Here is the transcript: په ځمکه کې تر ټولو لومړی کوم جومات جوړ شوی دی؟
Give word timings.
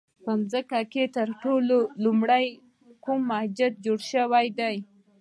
په 0.23 0.31
ځمکه 0.51 0.79
کې 0.91 1.03
تر 1.15 1.27
ټولو 1.41 1.77
لومړی 2.03 2.45
کوم 3.05 3.21
جومات 3.57 3.73
جوړ 3.85 3.99
شوی 4.11 4.47
دی؟ 4.59 4.75